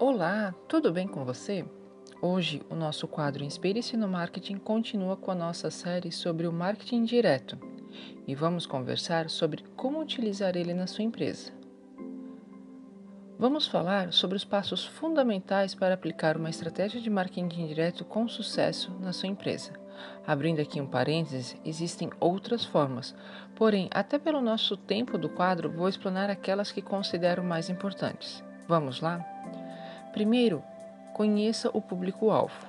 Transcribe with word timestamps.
Olá, 0.00 0.54
tudo 0.68 0.92
bem 0.92 1.08
com 1.08 1.24
você? 1.24 1.64
Hoje, 2.22 2.62
o 2.70 2.74
nosso 2.76 3.08
quadro 3.08 3.42
Inspire-se 3.42 3.96
no 3.96 4.06
Marketing 4.06 4.56
continua 4.56 5.16
com 5.16 5.32
a 5.32 5.34
nossa 5.34 5.72
série 5.72 6.12
sobre 6.12 6.46
o 6.46 6.52
marketing 6.52 7.02
direto 7.02 7.58
e 8.24 8.32
vamos 8.32 8.64
conversar 8.64 9.28
sobre 9.28 9.64
como 9.76 10.00
utilizar 10.00 10.56
ele 10.56 10.72
na 10.72 10.86
sua 10.86 11.02
empresa. 11.02 11.50
Vamos 13.36 13.66
falar 13.66 14.12
sobre 14.12 14.36
os 14.36 14.44
passos 14.44 14.84
fundamentais 14.84 15.74
para 15.74 15.94
aplicar 15.94 16.36
uma 16.36 16.48
estratégia 16.48 17.00
de 17.00 17.10
marketing 17.10 17.66
direto 17.66 18.04
com 18.04 18.28
sucesso 18.28 18.92
na 19.00 19.12
sua 19.12 19.28
empresa. 19.28 19.72
Abrindo 20.24 20.60
aqui 20.60 20.80
um 20.80 20.86
parênteses, 20.86 21.56
existem 21.64 22.08
outras 22.20 22.64
formas, 22.64 23.16
porém, 23.56 23.90
até 23.92 24.16
pelo 24.16 24.40
nosso 24.40 24.76
tempo 24.76 25.18
do 25.18 25.28
quadro, 25.28 25.68
vou 25.68 25.88
explanar 25.88 26.30
aquelas 26.30 26.70
que 26.70 26.80
considero 26.80 27.42
mais 27.42 27.68
importantes. 27.68 28.44
Vamos 28.68 29.00
lá? 29.00 29.26
Primeiro, 30.18 30.64
conheça 31.14 31.70
o 31.72 31.80
público-alvo. 31.80 32.66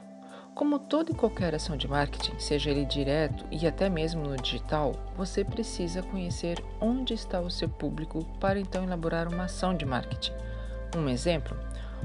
Como 0.54 0.78
toda 0.78 1.12
e 1.12 1.16
qualquer 1.16 1.56
ação 1.56 1.76
de 1.76 1.88
marketing, 1.88 2.38
seja 2.38 2.70
ele 2.70 2.86
direto 2.86 3.44
e 3.50 3.66
até 3.66 3.90
mesmo 3.90 4.22
no 4.22 4.38
digital, 4.38 4.92
você 5.18 5.44
precisa 5.44 6.04
conhecer 6.04 6.64
onde 6.80 7.16
está 7.16 7.42
o 7.42 7.50
seu 7.50 7.68
público 7.68 8.24
para 8.40 8.60
então 8.60 8.84
elaborar 8.84 9.28
uma 9.28 9.46
ação 9.46 9.74
de 9.74 9.84
marketing. 9.84 10.32
Um 10.96 11.10
exemplo: 11.10 11.58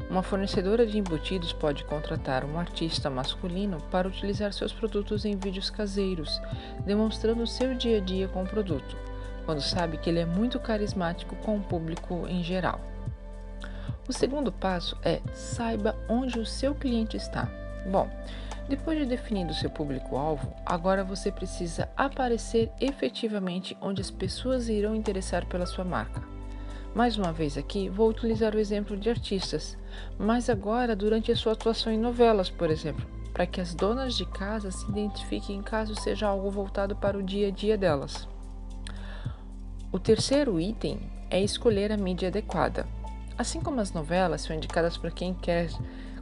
uma 0.09 0.23
fornecedora 0.23 0.87
de 0.87 0.99
embutidos 0.99 1.53
pode 1.53 1.85
contratar 1.85 2.43
um 2.43 2.59
artista 2.59 3.11
masculino 3.11 3.77
para 3.91 4.09
utilizar 4.09 4.51
seus 4.55 4.73
produtos 4.73 5.27
em 5.27 5.37
vídeos 5.37 5.69
caseiros, 5.69 6.41
demonstrando 6.87 7.47
seu 7.47 7.75
dia 7.75 7.99
a 7.99 8.01
dia 8.01 8.29
com 8.29 8.45
o 8.45 8.49
produto, 8.49 8.97
quando 9.45 9.61
sabe 9.61 9.99
que 9.99 10.09
ele 10.09 10.21
é 10.21 10.25
muito 10.25 10.59
carismático 10.59 11.37
com 11.37 11.59
o 11.59 11.63
público 11.63 12.27
em 12.31 12.43
geral. 12.43 12.94
O 14.09 14.13
segundo 14.13 14.53
passo 14.53 14.97
é 15.03 15.21
saiba 15.33 15.97
onde 16.09 16.39
o 16.39 16.45
seu 16.45 16.75
cliente 16.75 17.17
está. 17.17 17.51
Bom, 17.91 18.09
depois 18.69 18.99
de 18.99 19.05
definido 19.05 19.53
o 19.53 19.55
seu 19.55 19.71
público-alvo, 19.71 20.55
agora 20.65 21.05
você 21.05 21.31
precisa 21.31 21.89
aparecer 21.97 22.71
efetivamente 22.81 23.77
onde 23.81 24.01
as 24.01 24.11
pessoas 24.11 24.69
irão 24.69 24.95
interessar 24.95 25.47
pela 25.47 25.67
sua 25.67 25.85
marca. 25.85 26.23
Mais 26.95 27.17
uma 27.17 27.33
vez 27.33 27.59
aqui, 27.59 27.89
vou 27.89 28.09
utilizar 28.09 28.55
o 28.55 28.59
exemplo 28.59 28.97
de 28.97 29.11
artistas, 29.11 29.77
mas 30.19 30.49
agora 30.49 30.95
durante 30.95 31.33
a 31.33 31.37
sua 31.37 31.53
atuação 31.53 31.93
em 31.93 31.99
novelas, 31.99 32.49
por 32.49 32.71
exemplo, 32.71 33.05
para 33.33 33.47
que 33.47 33.61
as 33.61 33.75
donas 33.75 34.15
de 34.15 34.25
casa 34.27 34.71
se 34.71 34.89
identifiquem 34.89 35.61
caso 35.61 35.95
seja 35.97 36.29
algo 36.29 36.51
voltado 36.51 36.95
para 36.95 37.19
o 37.19 37.23
dia 37.23 37.49
a 37.49 37.51
dia 37.51 37.77
delas. 37.77 38.29
O 39.91 39.99
terceiro 39.99 40.61
item 40.61 41.01
é 41.31 41.41
escolher 41.41 41.91
a 41.91 41.97
mídia 41.97 42.29
adequada. 42.29 42.87
Assim 43.37 43.61
como 43.61 43.81
as 43.81 43.93
novelas 43.93 44.43
são 44.43 44.55
indicadas 44.55 44.97
para 44.97 45.11
quem 45.11 45.35
quer 45.35 45.69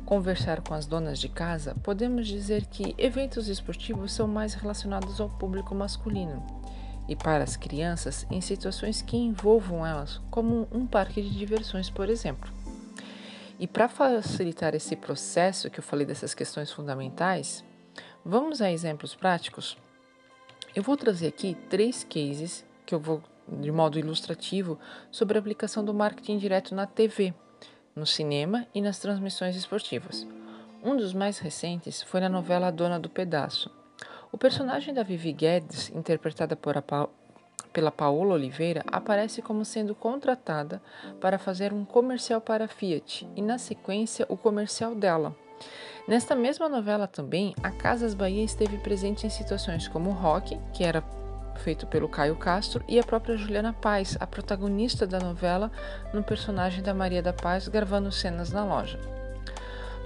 conversar 0.06 0.62
com 0.62 0.74
as 0.74 0.86
donas 0.86 1.18
de 1.18 1.28
casa, 1.28 1.74
podemos 1.82 2.26
dizer 2.26 2.66
que 2.66 2.94
eventos 2.96 3.48
esportivos 3.48 4.12
são 4.12 4.26
mais 4.26 4.54
relacionados 4.54 5.20
ao 5.20 5.28
público 5.28 5.74
masculino 5.74 6.44
e 7.08 7.14
para 7.14 7.44
as 7.44 7.56
crianças 7.56 8.26
em 8.30 8.40
situações 8.40 9.02
que 9.02 9.16
envolvam 9.16 9.86
elas, 9.86 10.20
como 10.30 10.66
um 10.72 10.86
parque 10.86 11.20
de 11.20 11.30
diversões, 11.30 11.90
por 11.90 12.08
exemplo. 12.08 12.50
E 13.58 13.66
para 13.66 13.88
facilitar 13.88 14.74
esse 14.74 14.96
processo 14.96 15.70
que 15.70 15.80
eu 15.80 15.84
falei 15.84 16.06
dessas 16.06 16.34
questões 16.34 16.72
fundamentais, 16.72 17.62
vamos 18.24 18.62
a 18.62 18.72
exemplos 18.72 19.14
práticos? 19.14 19.76
Eu 20.74 20.82
vou 20.82 20.96
trazer 20.96 21.28
aqui 21.28 21.56
três 21.68 22.04
cases 22.04 22.64
que 22.86 22.94
eu 22.94 23.00
vou 23.00 23.22
de 23.60 23.70
modo 23.70 23.98
ilustrativo 23.98 24.78
sobre 25.10 25.36
a 25.36 25.40
aplicação 25.40 25.84
do 25.84 25.92
marketing 25.92 26.38
direto 26.38 26.74
na 26.74 26.86
TV, 26.86 27.34
no 27.94 28.06
cinema 28.06 28.66
e 28.74 28.80
nas 28.80 28.98
transmissões 28.98 29.56
esportivas. 29.56 30.26
Um 30.82 30.96
dos 30.96 31.14
mais 31.14 31.38
recentes 31.38 32.02
foi 32.02 32.20
na 32.20 32.28
novela 32.28 32.72
Dona 32.72 32.98
do 32.98 33.08
Pedaço. 33.08 33.70
O 34.32 34.38
personagem 34.38 34.92
da 34.92 35.02
Vivi 35.02 35.32
Guedes, 35.32 35.90
interpretada 35.90 36.56
por 36.56 36.80
pa 36.82 37.08
pela 37.72 37.90
Paola 37.90 38.34
Oliveira, 38.34 38.84
aparece 38.86 39.40
como 39.40 39.64
sendo 39.64 39.94
contratada 39.94 40.82
para 41.20 41.38
fazer 41.38 41.72
um 41.72 41.86
comercial 41.86 42.38
para 42.38 42.66
a 42.66 42.68
Fiat 42.68 43.26
e, 43.34 43.40
na 43.40 43.56
sequência, 43.56 44.26
o 44.28 44.36
comercial 44.36 44.94
dela. 44.94 45.34
Nesta 46.06 46.34
mesma 46.34 46.68
novela 46.68 47.06
também, 47.06 47.54
a 47.62 47.70
Casas 47.70 48.12
Bahia 48.12 48.44
esteve 48.44 48.76
presente 48.78 49.26
em 49.26 49.30
situações 49.30 49.88
como 49.88 50.10
o 50.10 50.12
Rock, 50.12 50.58
que 50.74 50.84
era 50.84 51.02
feito 51.60 51.86
pelo 51.86 52.08
Caio 52.08 52.36
Castro, 52.36 52.84
e 52.88 52.98
a 52.98 53.04
própria 53.04 53.36
Juliana 53.36 53.72
Paz, 53.72 54.16
a 54.20 54.26
protagonista 54.26 55.06
da 55.06 55.18
novela, 55.18 55.70
no 56.12 56.22
personagem 56.22 56.82
da 56.82 56.94
Maria 56.94 57.22
da 57.22 57.32
Paz, 57.32 57.68
gravando 57.68 58.10
cenas 58.10 58.52
na 58.52 58.64
loja. 58.64 58.98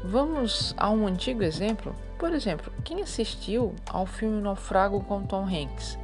Vamos 0.04 0.74
a 0.76 0.90
um 0.90 1.06
antigo 1.06 1.42
exemplo? 1.42 1.94
Por 2.18 2.32
exemplo, 2.32 2.72
quem 2.84 3.02
assistiu 3.02 3.74
ao 3.88 4.06
filme 4.06 4.40
Naufrago 4.40 5.00
com 5.04 5.22
Tom 5.22 5.44
Hanks? 5.44 5.98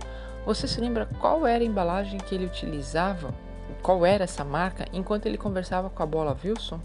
Você 0.44 0.66
se 0.66 0.80
lembra 0.80 1.06
qual 1.20 1.46
era 1.46 1.62
a 1.62 1.66
embalagem 1.66 2.18
que 2.18 2.34
ele 2.34 2.46
utilizava? 2.46 3.32
Qual 3.80 4.04
era 4.04 4.24
essa 4.24 4.44
marca 4.44 4.86
enquanto 4.92 5.26
ele 5.26 5.38
conversava 5.38 5.88
com 5.88 6.02
a 6.02 6.06
Bola 6.06 6.36
Wilson? 6.44 6.80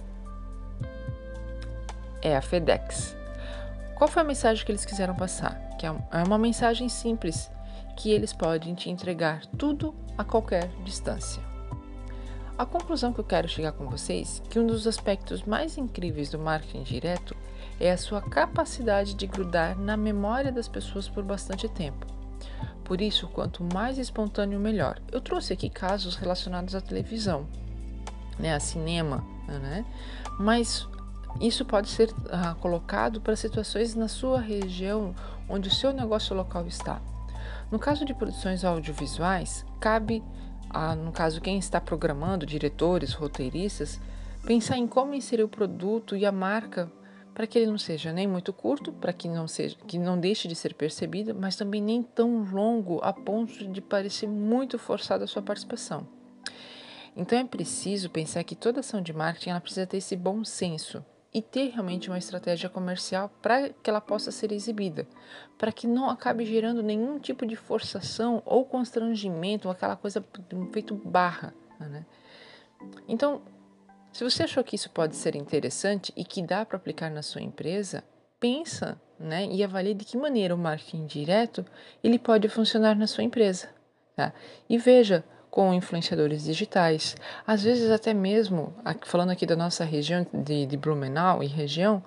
É 2.22 2.38
a 2.38 2.42
FedEx. 2.42 3.16
Qual 3.96 4.08
foi 4.08 4.22
a 4.22 4.26
mensagem 4.26 4.64
que 4.64 4.72
eles 4.72 4.86
quiseram 4.86 5.16
passar? 5.16 5.60
Que 5.80 5.88
é, 5.88 5.90
é 6.12 6.24
uma 6.24 6.38
mensagem 6.38 6.88
simples, 6.88 7.52
que 7.98 8.12
eles 8.12 8.32
podem 8.32 8.76
te 8.76 8.90
entregar 8.90 9.46
tudo 9.58 9.94
a 10.18 10.24
qualquer 10.24 10.70
distância. 10.84 11.44
A 12.58 12.66
conclusão 12.66 13.12
que 13.12 13.20
eu 13.20 13.24
quero 13.24 13.50
chegar 13.50 13.72
com 13.72 13.90
vocês 13.90 14.42
é 14.46 14.50
que 14.50 14.60
um 14.60 14.66
dos 14.66 14.88
aspectos 14.88 15.44
mais 15.44 15.78
incríveis 15.78 16.30
do 16.30 16.40
marketing 16.40 16.84
direto 16.84 17.36
é 17.80 17.92
a 17.92 17.98
sua 17.98 18.22
capacidade 18.22 19.14
de 19.14 19.28
grudar 19.28 19.78
na 19.78 19.98
memória 19.98 20.52
das 20.52 20.68
pessoas 20.68 21.10
por 21.10 21.24
bastante 21.24 21.68
tempo. 21.68 22.06
Por 22.84 23.02
isso, 23.02 23.28
quanto 23.28 23.64
mais 23.74 23.98
espontâneo, 23.98 24.60
melhor. 24.60 25.00
Eu 25.12 25.20
trouxe 25.20 25.54
aqui 25.54 25.70
casos 25.70 26.16
relacionados 26.16 26.74
à 26.74 26.82
televisão, 26.82 27.46
né, 28.40 28.56
a 28.56 28.60
cinema, 28.60 29.24
né? 29.48 29.86
Mas 30.40 30.88
isso 31.42 31.66
pode 31.66 31.90
ser 31.90 32.10
uh, 32.12 32.56
colocado 32.60 33.22
para 33.22 33.36
situações 33.36 33.94
na 33.94 34.08
sua 34.08 34.40
região 34.40 35.14
onde 35.50 35.68
o 35.68 35.74
seu 35.74 35.92
negócio 35.94 36.36
local 36.36 36.66
está. 36.66 37.02
No 37.72 37.78
caso 37.78 38.06
de 38.06 38.14
produções 38.14 38.64
audiovisuais, 38.64 39.66
cabe 39.80 40.24
a, 40.70 40.96
no 40.96 41.12
caso, 41.12 41.42
quem 41.42 41.58
está 41.58 41.80
programando, 41.82 42.46
diretores, 42.46 43.14
roteiristas, 43.14 44.00
pensar 44.46 44.78
em 44.78 44.88
como 44.88 45.14
inserir 45.14 45.44
o 45.44 45.50
produto 45.50 46.16
e 46.16 46.26
a 46.26 46.32
marca 46.32 46.92
para 47.34 47.46
que 47.46 47.60
ele 47.60 47.70
não 47.70 47.78
seja 47.78 48.12
nem 48.12 48.26
muito 48.26 48.52
curto, 48.52 48.92
para 48.92 49.14
que 49.14 49.28
não 49.28 49.48
seja 49.48 49.78
que 49.88 50.00
não 50.00 50.20
deixe 50.20 50.48
de 50.48 50.56
ser 50.56 50.74
percebido, 50.74 51.36
mas 51.36 51.56
também 51.56 51.82
nem 51.82 52.02
tão 52.02 52.44
longo 52.44 53.00
a 53.04 53.14
ponto 53.14 53.68
de 53.68 53.80
parecer 53.80 54.28
muito 54.28 54.80
forçada 54.80 55.26
a 55.26 55.28
sua 55.28 55.42
participação. 55.42 56.08
Então 57.16 57.38
é 57.38 57.44
preciso 57.44 58.10
pensar 58.10 58.44
que 58.44 58.56
toda 58.56 58.80
ação 58.80 59.02
de 59.02 59.14
marketing 59.14 59.52
ela 59.52 59.62
precisa 59.62 59.86
ter 59.86 59.98
esse 59.98 60.16
bom 60.16 60.44
senso 60.44 61.06
e 61.38 61.42
ter 61.44 61.70
realmente 61.70 62.10
uma 62.10 62.18
estratégia 62.18 62.68
comercial 62.68 63.30
para 63.44 63.70
que 63.70 63.88
ela 63.88 64.02
possa 64.02 64.32
ser 64.32 64.52
exibida, 64.52 65.08
para 65.56 65.72
que 65.72 65.86
não 65.86 66.10
acabe 66.10 66.44
gerando 66.44 66.82
nenhum 66.82 67.20
tipo 67.20 67.46
de 67.46 67.56
forçação 67.56 68.42
ou 68.44 68.66
constrangimento, 68.66 69.68
ou 69.68 69.72
aquela 69.72 69.96
coisa 69.96 70.26
feito 70.74 70.96
barra. 70.96 71.54
Né? 71.80 72.04
Então, 73.08 73.44
se 74.12 74.24
você 74.24 74.46
achou 74.46 74.64
que 74.64 74.76
isso 74.76 74.90
pode 74.90 75.16
ser 75.16 75.36
interessante 75.36 76.12
e 76.18 76.26
que 76.26 76.42
dá 76.42 76.66
para 76.66 76.76
aplicar 76.76 77.12
na 77.12 77.22
sua 77.22 77.44
empresa, 77.44 78.04
pensa 78.40 79.00
né, 79.20 79.46
e 79.46 79.64
avalie 79.64 79.94
de 79.94 80.06
que 80.06 80.18
maneira 80.18 80.56
o 80.56 80.58
marketing 80.58 81.06
direto 81.06 81.64
ele 82.04 82.18
pode 82.18 82.50
funcionar 82.50 82.96
na 82.96 83.06
sua 83.06 83.24
empresa. 83.24 83.70
Tá? 84.16 84.34
E 84.68 84.76
veja 84.80 85.24
com 85.58 85.74
influenciadores 85.74 86.44
digitais, 86.44 87.16
às 87.48 87.64
vezes 87.64 87.90
até 87.90 88.14
mesmo, 88.14 88.76
falando 89.02 89.32
aqui 89.32 89.44
da 89.44 89.56
nossa 89.56 89.84
região 89.84 90.24
de, 90.32 90.68
de 90.68 90.78
Blumenau 90.78 91.42
e 91.42 91.48
região, 91.48 92.04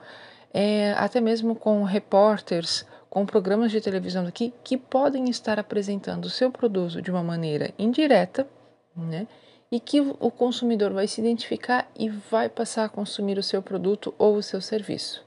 é, 0.55 0.93
até 0.93 1.20
mesmo 1.20 1.56
com 1.56 1.82
repórteres, 1.82 2.87
com 3.08 3.26
programas 3.26 3.73
de 3.73 3.81
televisão 3.81 4.25
aqui 4.25 4.55
que 4.62 4.76
podem 4.76 5.29
estar 5.29 5.58
apresentando 5.58 6.26
o 6.26 6.31
seu 6.31 6.49
produto 6.49 7.02
de 7.02 7.11
uma 7.11 7.25
maneira 7.25 7.75
indireta, 7.76 8.47
né? 8.97 9.26
E 9.69 9.81
que 9.81 10.00
o 10.00 10.31
consumidor 10.31 10.93
vai 10.93 11.08
se 11.08 11.20
identificar 11.20 11.91
e 11.99 12.08
vai 12.08 12.49
passar 12.49 12.85
a 12.85 12.88
consumir 12.88 13.37
o 13.37 13.43
seu 13.43 13.61
produto 13.61 14.14
ou 14.17 14.37
o 14.37 14.43
seu 14.44 14.61
serviço. 14.61 15.25